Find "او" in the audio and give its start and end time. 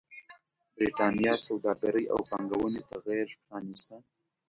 2.13-2.19